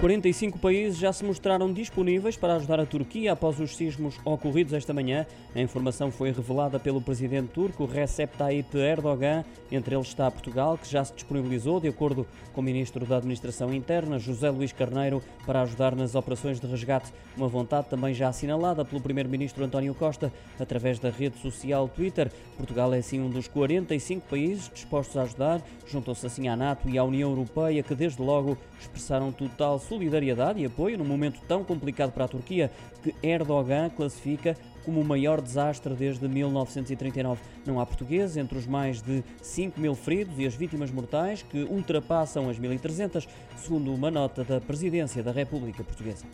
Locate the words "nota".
44.10-44.44